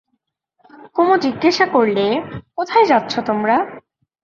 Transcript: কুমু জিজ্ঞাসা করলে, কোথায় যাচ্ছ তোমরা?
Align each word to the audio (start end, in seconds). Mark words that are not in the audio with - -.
কুমু 0.95 1.15
জিজ্ঞাসা 1.17 1.65
করলে, 1.73 2.05
কোথায় 2.57 2.85
যাচ্ছ 2.85 3.13
তোমরা? 3.27 3.55